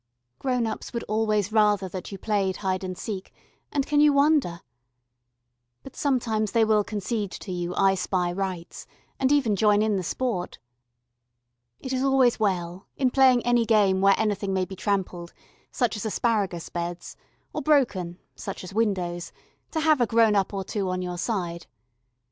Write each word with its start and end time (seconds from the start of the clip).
Grown 0.39 0.65
ups 0.65 0.93
would 0.93 1.03
always 1.03 1.51
rather 1.53 1.87
that 1.87 2.11
you 2.11 2.17
played 2.17 2.57
hide 2.65 2.83
and 2.83 2.97
seek 2.97 3.31
and 3.71 3.85
can 3.85 4.01
you 4.01 4.13
wonder? 4.13 4.61
But 5.83 5.95
sometimes 5.95 6.53
they 6.53 6.65
will 6.65 6.83
concede 6.83 7.29
to 7.33 7.51
you 7.51 7.75
"I 7.75 7.93
spy" 7.93 8.31
rights, 8.31 8.87
and 9.19 9.31
even 9.31 9.55
join 9.55 9.83
in 9.83 9.97
the 9.97 10.03
sport. 10.03 10.57
It 11.79 11.93
is 11.93 12.01
always 12.01 12.39
well, 12.39 12.87
in 12.97 13.11
playing 13.11 13.45
any 13.45 13.63
game 13.63 14.01
where 14.01 14.15
anything 14.17 14.53
may 14.55 14.65
be 14.65 14.75
trampled, 14.75 15.33
such 15.71 15.95
as 15.95 16.03
asparagus 16.03 16.69
beds, 16.69 17.15
or 17.53 17.61
broken, 17.61 18.17
such 18.35 18.63
as 18.63 18.73
windows, 18.73 19.31
to 19.69 19.81
have 19.81 20.01
a 20.01 20.07
grown 20.07 20.35
up 20.35 20.51
or 20.51 20.63
two 20.63 20.89
on 20.89 21.03
your 21.03 21.19
side. 21.19 21.67